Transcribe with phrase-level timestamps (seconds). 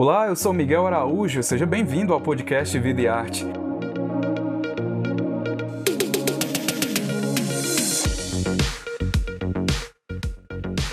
[0.00, 3.44] Olá, eu sou Miguel Araújo, seja bem-vindo ao podcast Vida e Arte.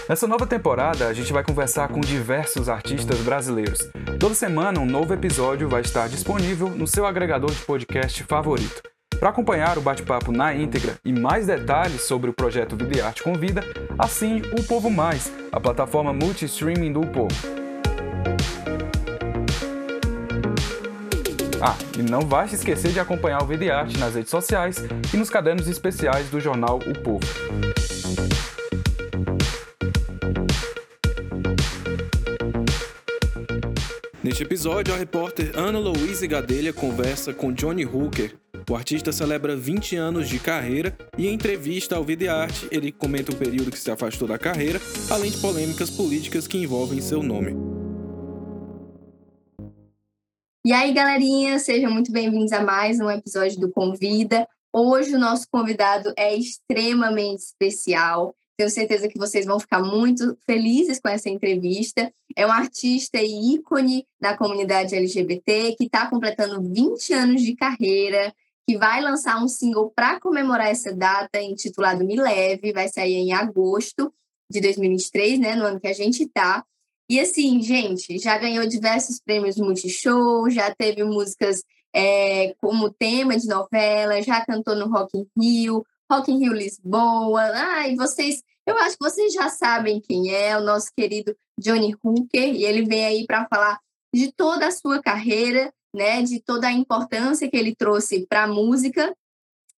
[0.09, 3.87] Nessa nova temporada, a gente vai conversar com diversos artistas brasileiros.
[4.19, 8.81] Toda semana, um novo episódio vai estar disponível no seu agregador de podcast favorito.
[9.19, 13.21] Para acompanhar o bate-papo na íntegra e mais detalhes sobre o projeto Vida e Arte
[13.21, 13.61] Convida,
[13.99, 17.64] assine o Povo Mais, a plataforma multi-streaming do Povo.
[21.61, 24.77] Ah, e não vai se esquecer de acompanhar o e Arte nas redes sociais
[25.13, 27.25] e nos cadernos especiais do jornal O Povo.
[34.21, 38.35] Neste episódio, a repórter Ana Louise Gadelha conversa com Johnny Hooker.
[38.69, 43.31] O artista celebra 20 anos de carreira e em entrevista ao Vida Arte, ele comenta
[43.31, 47.74] o período que se afastou da carreira, além de polêmicas políticas que envolvem seu nome.
[50.65, 54.49] E aí, galerinha, sejam muito bem-vindos a mais um episódio do Convida.
[54.73, 58.35] Hoje o nosso convidado é extremamente especial.
[58.57, 62.11] Tenho certeza que vocês vão ficar muito felizes com essa entrevista.
[62.35, 68.33] É um artista e ícone da comunidade LGBT que está completando 20 anos de carreira,
[68.67, 73.33] que vai lançar um single para comemorar essa data, intitulado Me Leve, vai sair em
[73.33, 74.11] agosto
[74.51, 76.65] de 2023, né, no ano que a gente está.
[77.09, 83.47] E assim, gente, já ganhou diversos prêmios Multishow, já teve músicas é, como tema de
[83.47, 87.43] novela, já cantou no Rock in Rio, Rock in Rio Lisboa.
[87.87, 92.53] E vocês, eu acho que vocês já sabem quem é, o nosso querido Johnny Hooker,
[92.53, 93.79] e ele vem aí para falar
[94.13, 98.47] de toda a sua carreira, né, de toda a importância que ele trouxe para a
[98.47, 99.15] música.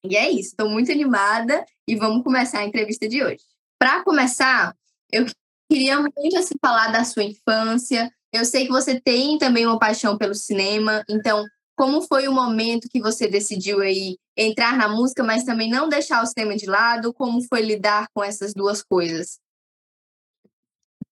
[0.04, 3.44] E é isso, estou muito animada e vamos começar a entrevista de hoje.
[3.78, 4.76] Para começar,
[5.12, 5.26] eu
[5.70, 8.12] Queria muito assim, falar da sua infância.
[8.32, 11.46] Eu sei que você tem também uma paixão pelo cinema, então
[11.78, 16.24] como foi o momento que você decidiu aí entrar na música, mas também não deixar
[16.24, 17.14] o cinema de lado?
[17.14, 19.40] Como foi lidar com essas duas coisas?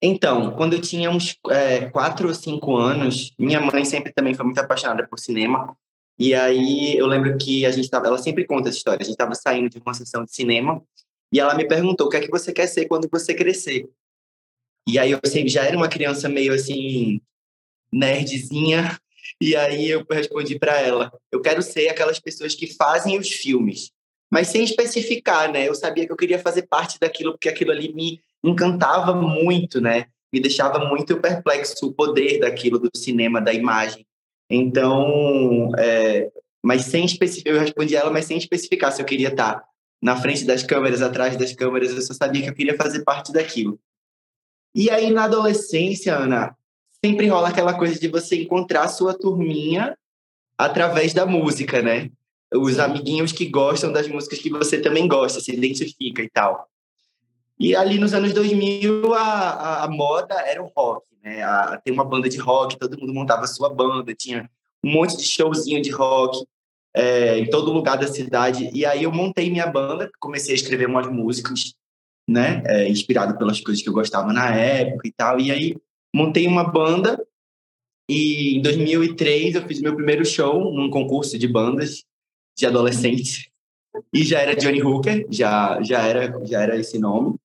[0.01, 4.43] Então, quando eu tinha uns é, quatro ou cinco anos, minha mãe sempre também foi
[4.43, 5.77] muito apaixonada por cinema.
[6.17, 9.01] E aí eu lembro que a gente tava, ela sempre conta essa história.
[9.01, 10.81] A gente estava saindo de uma sessão de cinema
[11.31, 13.87] e ela me perguntou o que é que você quer ser quando você crescer.
[14.87, 17.19] E aí eu sempre já era uma criança meio assim
[17.91, 18.99] nerdzinha,
[19.41, 23.91] e aí eu respondi para ela: eu quero ser aquelas pessoas que fazem os filmes,
[24.31, 25.67] mas sem especificar, né?
[25.67, 30.07] Eu sabia que eu queria fazer parte daquilo porque aquilo ali me encantava muito, né?
[30.31, 34.05] Me deixava muito perplexo o poder daquilo do cinema, da imagem.
[34.49, 36.29] Então, é,
[36.63, 39.63] mas sem especificar, eu respondi ela, mas sem especificar se eu queria estar
[40.01, 43.31] na frente das câmeras, atrás das câmeras, eu só sabia que eu queria fazer parte
[43.31, 43.79] daquilo.
[44.75, 46.53] E aí, na adolescência, Ana,
[47.03, 49.97] sempre rola aquela coisa de você encontrar a sua turminha
[50.57, 52.11] através da música, né?
[52.53, 56.67] Os amiguinhos que gostam das músicas que você também gosta, se identifica e tal.
[57.57, 61.41] E ali nos anos 2000, a, a, a moda era o rock, né?
[61.41, 64.49] A, tem uma banda de rock, todo mundo montava sua banda, tinha
[64.83, 66.45] um monte de showzinho de rock
[66.93, 68.69] é, em todo lugar da cidade.
[68.73, 71.75] E aí eu montei minha banda, comecei a escrever umas músicas
[72.27, 72.63] né?
[72.65, 75.39] É, inspirado pelas coisas que eu gostava na época e tal.
[75.39, 75.77] E aí
[76.13, 77.23] montei uma banda
[78.09, 82.03] e em 2003 eu fiz meu primeiro show num concurso de bandas
[82.57, 83.49] de adolescentes
[84.13, 87.35] e já era Johnny Hooker, já já era já era esse nome.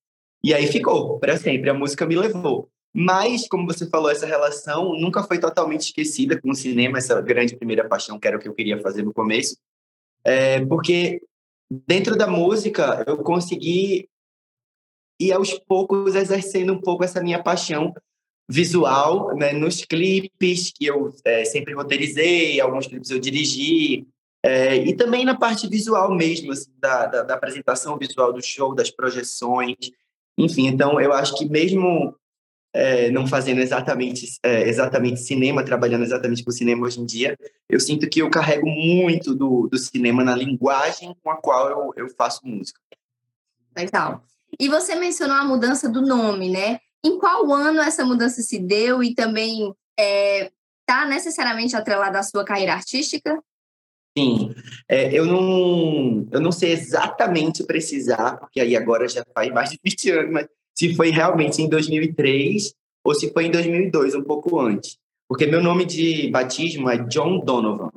[0.43, 2.69] E aí ficou para sempre, a música me levou.
[2.93, 7.57] Mas, como você falou, essa relação nunca foi totalmente esquecida com o cinema, essa grande
[7.57, 9.57] primeira paixão que era o que eu queria fazer no começo.
[10.25, 11.23] É, porque
[11.87, 14.09] dentro da música eu consegui
[15.21, 17.93] e aos poucos exercendo um pouco essa minha paixão
[18.49, 24.09] visual né, nos clipes que eu é, sempre roteirizei, alguns clipes eu dirigi,
[24.43, 28.75] é, e também na parte visual mesmo, assim, da, da, da, apresentação visual do show,
[28.75, 29.77] das projeções,
[30.37, 30.67] enfim.
[30.67, 32.17] Então, eu acho que mesmo
[32.73, 37.37] é, não fazendo exatamente, é, exatamente cinema, trabalhando exatamente com cinema hoje em dia,
[37.69, 41.93] eu sinto que eu carrego muito do, do cinema na linguagem com a qual eu,
[41.97, 42.81] eu faço música.
[43.77, 44.25] Legal.
[44.59, 46.81] E você mencionou a mudança do nome, né?
[47.05, 50.51] Em qual ano essa mudança se deu e também está é,
[50.87, 53.43] tá necessariamente atrelada à sua carreira artística?
[54.17, 54.53] Sim,
[54.89, 59.79] é, eu, não, eu não sei exatamente precisar, porque aí agora já faz mais de
[59.85, 62.75] 20 anos, mas se foi realmente em 2003
[63.05, 64.99] ou se foi em 2002, um pouco antes.
[65.29, 67.91] Porque meu nome de batismo é John Donovan,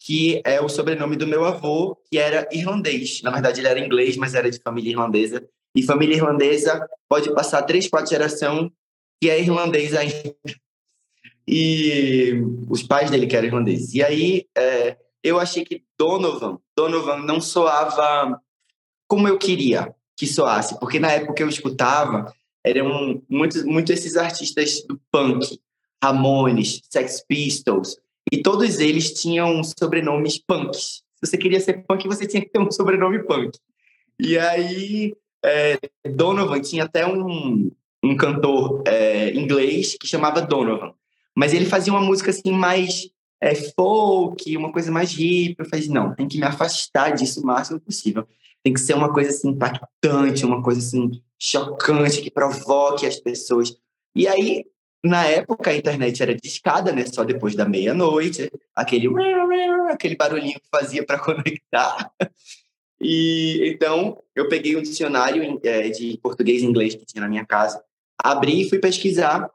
[0.00, 3.20] que é o sobrenome do meu avô, que era irlandês.
[3.22, 5.44] Na verdade, ele era inglês, mas era de família irlandesa.
[5.76, 8.70] E família irlandesa pode passar três, quatro gerações
[9.20, 10.34] que é irlandês ainda.
[11.46, 13.94] e os pais dele que eram irlandeses.
[13.94, 18.40] E aí é, eu achei que Donovan, Donovan não soava
[19.06, 22.32] como eu queria que soasse, porque na época eu escutava
[22.64, 25.60] eram muito, muito esses artistas do punk,
[26.02, 27.96] Ramones, Sex Pistols,
[28.32, 31.04] e todos eles tinham sobrenomes punks.
[31.14, 33.56] Se você queria ser punk, você tinha que ter um sobrenome punk.
[34.18, 35.14] E aí,
[35.46, 35.78] é,
[36.08, 37.70] Donovan tinha até um,
[38.02, 40.92] um cantor é, inglês que chamava Donovan.
[41.34, 43.08] Mas ele fazia uma música assim mais
[43.40, 45.56] é, folk, uma coisa mais hip.
[45.58, 48.26] Eu falei, não, tem que me afastar disso o máximo possível.
[48.62, 53.76] Tem que ser uma coisa assim impactante, uma coisa assim chocante, que provoque as pessoas.
[54.14, 54.64] E aí,
[55.04, 57.04] na época, a internet era discada, né?
[57.06, 59.08] Só depois da meia-noite, aquele
[59.92, 62.10] aquele barulhinho que fazia para conectar.
[63.00, 67.44] E então eu peguei um dicionário é, de português e inglês que tinha na minha
[67.44, 67.82] casa,
[68.18, 69.50] abri e fui pesquisar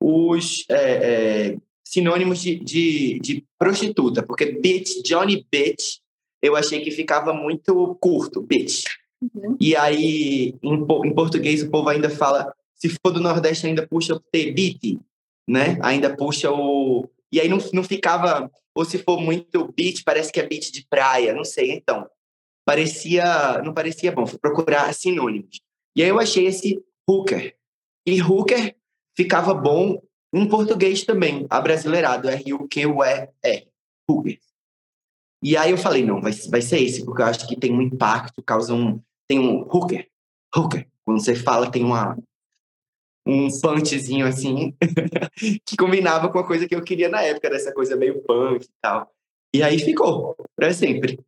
[0.00, 5.98] os é, é, sinônimos de, de, de, prostituta, porque bitch, Johnny bitch,
[6.42, 8.84] eu achei que ficava muito curto, bitch.
[9.22, 9.56] Uhum.
[9.58, 14.14] E aí, em, em, português, o povo ainda fala, se for do Nordeste, ainda puxa
[14.14, 14.98] o T, beat,
[15.48, 15.78] né?
[15.82, 17.08] Ainda puxa o...
[17.32, 18.50] E aí não, não ficava...
[18.74, 21.72] Ou se for muito beat, parece que é beat de praia, não sei.
[21.72, 22.06] Então,
[22.64, 23.62] parecia...
[23.62, 24.26] Não parecia bom.
[24.26, 25.60] Fui procurar sinônimos.
[25.96, 27.54] E aí eu achei esse hooker.
[28.06, 28.76] E hooker
[29.16, 30.02] ficava bom
[30.32, 33.68] em português também, abrasileirado, R-U-Q-U-E-R,
[34.10, 34.38] hooker.
[35.40, 37.82] E aí eu falei, não, vai, vai ser esse, porque eu acho que tem um
[37.82, 39.00] impacto, causa um...
[39.28, 40.08] Tem um hooker,
[40.54, 40.88] hooker.
[41.04, 42.18] Quando você fala, tem uma,
[43.26, 44.74] um punchzinho assim,
[45.64, 48.68] que combinava com a coisa que eu queria na época, dessa coisa meio punk e
[48.82, 49.10] tal.
[49.54, 51.18] E aí ficou, para sempre.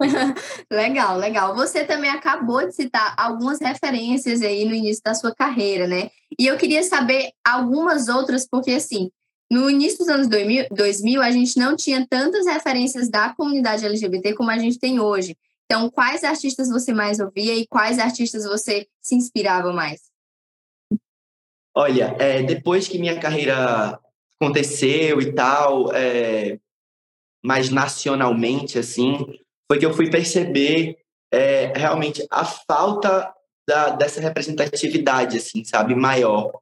[0.70, 1.54] legal, legal.
[1.54, 6.10] Você também acabou de citar algumas referências aí no início da sua carreira, né?
[6.38, 9.10] E eu queria saber algumas outras, porque assim,
[9.50, 14.34] no início dos anos 2000, 2000 a gente não tinha tantas referências da comunidade LGBT
[14.34, 15.36] como a gente tem hoje.
[15.64, 20.00] Então, quais artistas você mais ouvia e quais artistas você se inspirava mais?
[21.74, 24.00] Olha, é, depois que minha carreira
[24.40, 26.58] aconteceu e tal, é,
[27.44, 29.18] mais nacionalmente, assim,
[29.70, 30.98] foi que eu fui perceber
[31.32, 33.32] é, realmente a falta
[33.68, 36.52] da, dessa representatividade, assim, sabe, maior.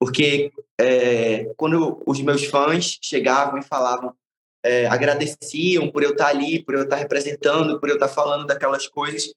[0.00, 4.14] Porque é, quando os meus fãs chegavam e falavam,
[4.64, 8.86] é, agradeciam por eu estar ali, por eu estar representando, por eu estar falando daquelas
[8.86, 9.32] coisas,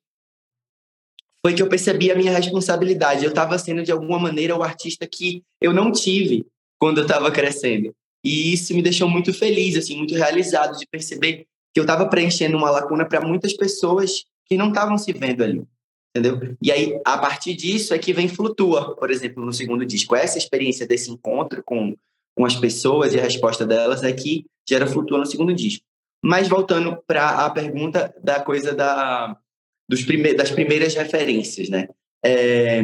[1.43, 3.23] foi que eu percebi a minha responsabilidade.
[3.23, 6.45] Eu estava sendo, de alguma maneira, o artista que eu não tive
[6.79, 7.95] quando eu estava crescendo.
[8.23, 11.45] E isso me deixou muito feliz, assim, muito realizado de perceber
[11.75, 15.61] que eu estava preenchendo uma lacuna para muitas pessoas que não estavam se vendo ali,
[16.15, 16.55] entendeu?
[16.61, 20.15] E aí, a partir disso é que vem Flutua, por exemplo, no segundo disco.
[20.15, 21.93] Essa experiência desse encontro com,
[22.33, 25.83] com as pessoas e a resposta delas é que gera Flutua no segundo disco.
[26.23, 29.37] Mas voltando para a pergunta da coisa da,
[29.89, 31.89] dos prime das primeiras referências, né?
[32.23, 32.81] É,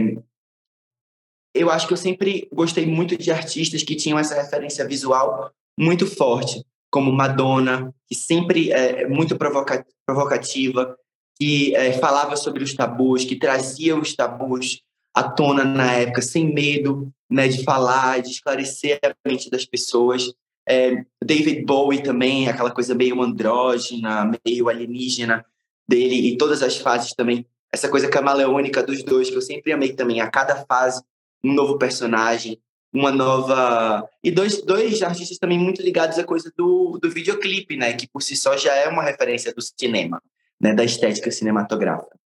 [1.55, 5.49] eu acho que eu sempre gostei muito de artistas que tinham essa referência visual
[5.79, 6.61] muito forte
[6.91, 10.95] como Madonna, que sempre é muito provoca provocativa,
[11.39, 14.81] que é, falava sobre os tabus, que trazia os tabus
[15.13, 20.31] à tona na época, sem medo né, de falar, de esclarecer a mente das pessoas.
[20.67, 25.45] É, David Bowie também, aquela coisa meio andrógena, meio alienígena
[25.87, 27.45] dele, e todas as fases também.
[27.71, 30.19] Essa coisa camaleônica dos dois, que eu sempre amei também.
[30.19, 31.01] A cada fase,
[31.43, 32.59] um novo personagem,
[32.93, 34.07] uma nova.
[34.23, 37.93] E dois, dois artistas também muito ligados à coisa do, do videoclipe, né?
[37.93, 40.21] Que por si só já é uma referência do cinema,
[40.59, 40.73] né?
[40.73, 42.19] Da estética cinematográfica.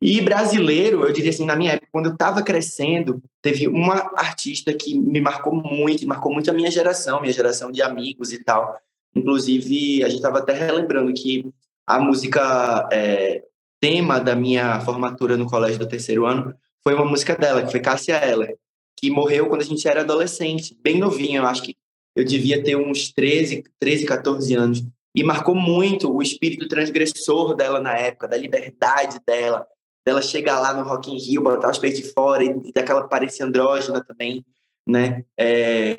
[0.00, 4.74] E brasileiro, eu diria assim, na minha época, quando eu estava crescendo, teve uma artista
[4.74, 8.76] que me marcou muito, marcou muito a minha geração, minha geração de amigos e tal.
[9.14, 11.46] Inclusive, a gente estava até relembrando que
[11.86, 13.44] a música é,
[13.80, 16.52] tema da minha formatura no colégio do terceiro ano
[16.82, 18.56] foi uma música dela, que foi Cássia Eller
[19.02, 21.76] que morreu quando a gente era adolescente, bem novinho, eu acho que
[22.14, 24.84] eu devia ter uns 13, 13, 14 anos.
[25.14, 29.66] E marcou muito o espírito transgressor dela na época, da liberdade dela,
[30.06, 33.44] dela chegar lá no Rock in Rio, botar os peitos de fora e daquela aparência
[33.44, 34.44] andrógena também,
[34.88, 35.24] né?
[35.36, 35.96] É,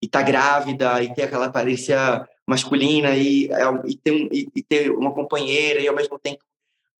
[0.00, 4.62] e tá grávida e ter aquela aparência masculina e, é, e, ter um, e, e,
[4.62, 6.44] ter uma companheira e ao mesmo tempo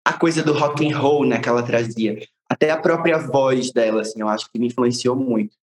[0.05, 4.03] a coisa do rock and roll né, que ela trazia até a própria voz dela,
[4.03, 5.57] assim, eu acho que me influenciou muito.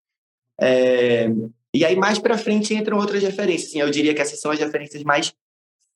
[0.60, 1.28] É...
[1.74, 3.70] E aí, mais para frente, entram outras referências.
[3.70, 5.34] Assim, eu diria que essas são as referências mais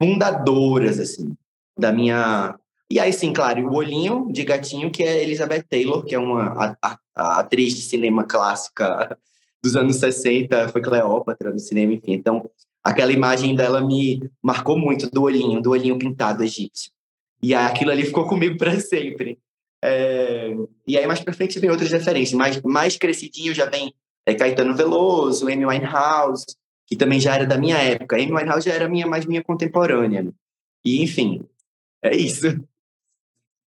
[0.01, 1.35] fundadoras, assim,
[1.77, 2.57] da minha...
[2.89, 6.75] E aí, sim, claro, o olhinho de gatinho, que é Elizabeth Taylor, que é uma
[6.81, 9.17] a, a, atriz de cinema clássica
[9.61, 12.13] dos anos 60, foi Cleópatra no cinema, enfim.
[12.13, 12.49] Então,
[12.81, 16.91] aquela imagem dela me marcou muito, do olhinho, do olhinho pintado egípcio.
[17.43, 19.37] E aquilo ali ficou comigo para sempre.
[19.87, 20.55] É...
[20.85, 22.37] E aí, mais para frente, vem outras referências.
[22.37, 23.93] Mais, mais crescidinho já vem
[24.25, 26.45] é, Caetano Veloso, Amy Winehouse,
[26.85, 28.15] que também já era da minha época.
[28.15, 30.31] Amy Winehouse já era minha, mais minha contemporânea.
[30.83, 31.45] E, enfim,
[32.03, 32.47] é isso.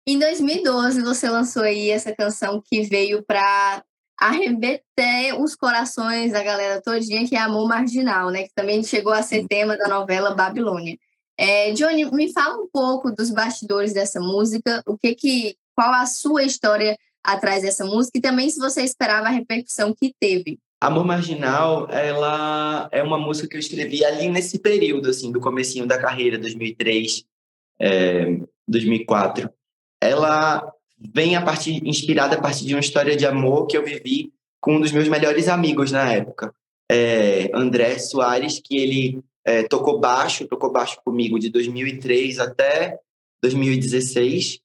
[0.07, 3.85] Em 2012, você lançou aí essa canção que veio para
[4.19, 8.45] arrebeter os corações da galera todinha, que é Amor Marginal, né?
[8.45, 10.99] Que também chegou a ser tema da novela Babilônia.
[11.37, 16.07] É, Johnny, me fala um pouco dos bastidores dessa música, o que que, qual a
[16.07, 20.59] sua história atrás dessa música e também se você esperava a repercussão que teve.
[20.81, 25.87] Amor Marginal, ela é uma música que eu escrevi ali nesse período, assim, do comecinho
[25.87, 27.25] da carreira, 2003,
[27.79, 29.49] é, 2004.
[30.03, 30.69] Ela
[31.15, 34.75] vem a partir, inspirada a partir de uma história de amor que eu vivi com
[34.75, 36.53] um dos meus melhores amigos na época,
[36.91, 42.99] é, André Soares, que ele é, tocou baixo, tocou baixo comigo de 2003 até
[43.41, 44.61] 2016.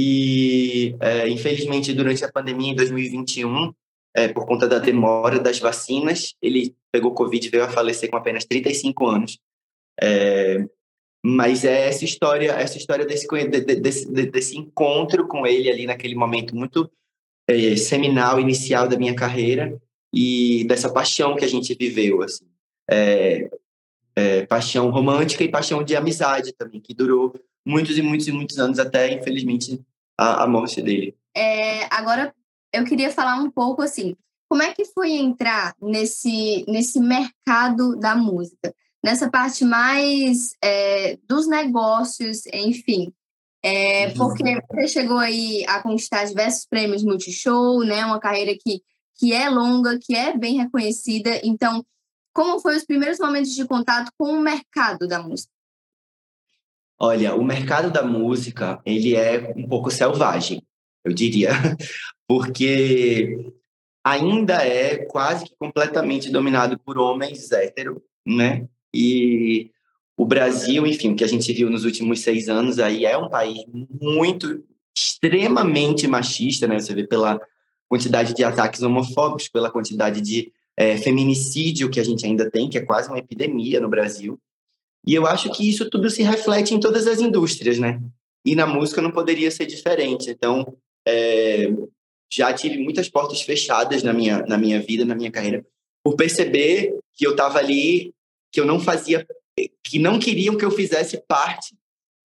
[0.00, 3.72] E, é, infelizmente, durante a pandemia em 2021,
[4.14, 8.16] é, por conta da demora das vacinas, ele pegou Covid e veio a falecer com
[8.16, 9.40] apenas 35 anos.
[10.00, 10.64] É,
[11.24, 13.26] mas é essa história, essa história desse,
[13.80, 16.88] desse, desse encontro com ele ali naquele momento muito
[17.48, 19.76] é, seminal, inicial da minha carreira
[20.14, 22.46] e dessa paixão que a gente viveu, assim.
[22.88, 23.50] É,
[24.14, 27.34] é, paixão romântica e paixão de amizade também, que durou
[27.68, 29.80] muitos e muitos e muitos anos até, infelizmente,
[30.18, 31.14] a, a morte dele.
[31.36, 32.34] É, agora,
[32.72, 34.16] eu queria falar um pouco assim,
[34.48, 38.74] como é que foi entrar nesse, nesse mercado da música?
[39.02, 43.12] nessa parte mais é, dos negócios, enfim.
[43.62, 44.14] É, uhum.
[44.14, 48.04] porque você chegou aí a conquistar diversos prêmios Multishow, né?
[48.04, 48.82] Uma carreira que,
[49.16, 51.40] que é longa, que é bem reconhecida.
[51.42, 51.84] Então,
[52.32, 55.52] como foi os primeiros momentos de contato com o mercado da música?
[57.00, 60.62] Olha, o mercado da música, ele é um pouco selvagem,
[61.04, 61.50] eu diria,
[62.26, 63.52] porque
[64.04, 68.66] ainda é quase que completamente dominado por homens héteros, né?
[68.92, 69.70] E
[70.16, 73.28] o Brasil, enfim, o que a gente viu nos últimos seis anos aí é um
[73.28, 73.64] país
[74.00, 74.64] muito,
[74.96, 76.78] extremamente machista, né?
[76.80, 77.40] Você vê pela
[77.88, 82.78] quantidade de ataques homofóbicos, pela quantidade de é, feminicídio que a gente ainda tem, que
[82.78, 84.38] é quase uma epidemia no Brasil.
[85.06, 88.00] E eu acho que isso tudo se reflete em todas as indústrias, né?
[88.44, 90.30] E na música não poderia ser diferente.
[90.30, 90.76] Então,
[91.06, 91.68] é,
[92.30, 95.64] já tive muitas portas fechadas na minha, na minha vida, na minha carreira,
[96.04, 98.12] por perceber que eu estava ali
[98.50, 99.26] que eu não fazia,
[99.82, 101.76] que não queriam que eu fizesse parte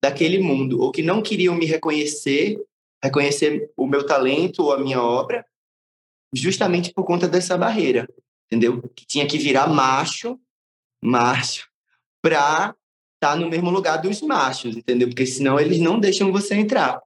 [0.02, 2.58] daquele mundo, ou que não queriam me reconhecer,
[3.02, 5.44] reconhecer o meu talento ou a minha obra,
[6.34, 8.08] justamente por conta dessa barreira,
[8.46, 8.82] entendeu?
[8.94, 10.38] Que tinha que virar macho,
[11.02, 11.68] macho,
[12.24, 12.74] para
[13.16, 15.08] estar tá no mesmo lugar dos machos, entendeu?
[15.08, 16.98] Porque senão eles não deixam você entrar.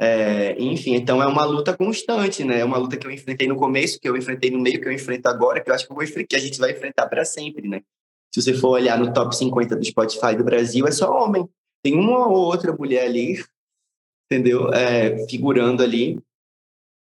[0.00, 2.60] É, enfim, então é uma luta constante, né?
[2.60, 4.92] É uma luta que eu enfrentei no começo, que eu enfrentei no meio, que eu
[4.92, 7.66] enfrento agora, que eu acho que, eu vou, que a gente vai enfrentar para sempre,
[7.66, 7.82] né?
[8.32, 11.48] Se você for olhar no top 50 do Spotify do Brasil, é só homem.
[11.82, 13.44] Tem uma ou outra mulher ali,
[14.30, 14.72] entendeu?
[14.72, 16.16] É, figurando ali.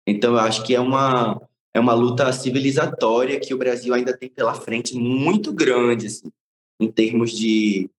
[0.07, 1.41] Então, eu acho que é uma,
[1.73, 6.31] é uma luta civilizatória que o Brasil ainda tem pela frente muito grande, assim,
[6.79, 7.89] em termos de,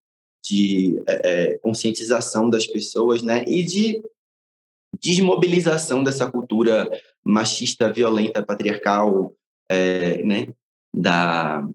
[0.45, 3.45] de é, é conscientização das pessoas, né?
[3.47, 4.03] E de
[5.01, 6.89] desmobilização dessa cultura
[7.25, 9.35] machista, violenta, patriarcal,
[9.69, 10.49] é, né?
[10.95, 11.69] Da,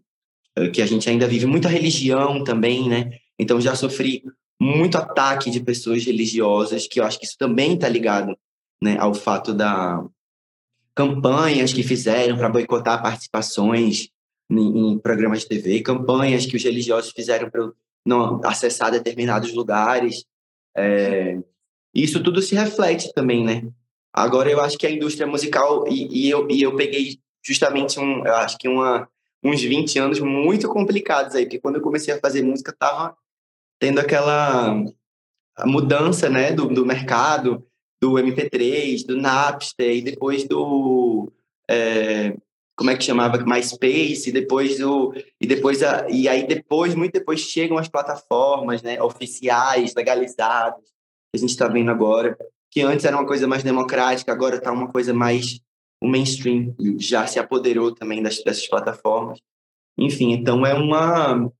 [0.55, 3.17] eh, que a gente ainda vive muita religião também, né?
[3.37, 4.23] Então já sofri
[4.61, 8.37] muito ataque de pessoas religiosas, que eu acho que isso também está ligado,
[8.81, 10.05] né, ao fato da
[10.93, 14.09] campanhas que fizeram para boicotar participações
[14.51, 17.71] em, em, programas de TV, campanhas que os religiosos fizeram para
[18.05, 20.25] não acessar determinados lugares.
[20.75, 21.39] É,
[21.93, 23.67] isso tudo se reflete também, né?
[24.13, 28.25] Agora eu acho que a indústria musical e, e eu e eu peguei justamente um,
[28.25, 29.07] eu acho que uma
[29.43, 33.15] uns 20 anos muito complicados aí, porque quando eu comecei a fazer música, tava
[33.79, 34.75] tendo aquela
[35.65, 37.65] mudança, né, do, do mercado,
[38.01, 41.31] do MP3, do Napster, e depois do...
[41.69, 42.35] É,
[42.81, 43.37] como é que chamava?
[43.37, 45.13] MySpace, depois do...
[45.39, 51.35] E, depois a, e aí depois, muito depois, chegam as plataformas, né, oficiais, legalizadas, que
[51.35, 52.35] a gente está vendo agora,
[52.71, 55.59] que antes era uma coisa mais democrática, agora está uma coisa mais
[56.03, 59.39] o mainstream já se apoderou também das, dessas plataformas.
[59.95, 61.51] Enfim, então é uma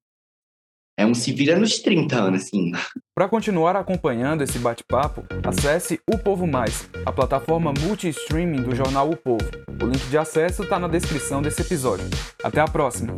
[1.02, 2.72] é um se vira nos 30 anos, assim.
[3.14, 9.18] Para continuar acompanhando esse bate-papo, acesse O Povo Mais, a plataforma multi-streaming do jornal O
[9.18, 9.50] Povo.
[9.82, 12.06] O link de acesso está na descrição desse episódio.
[12.44, 13.18] Até a próxima!